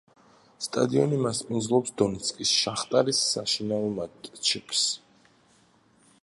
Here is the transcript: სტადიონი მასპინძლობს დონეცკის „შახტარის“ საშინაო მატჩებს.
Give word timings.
სტადიონი 0.67 1.19
მასპინძლობს 1.25 1.93
დონეცკის 2.01 2.53
„შახტარის“ 2.61 3.21
საშინაო 3.35 3.93
მატჩებს. 4.01 4.83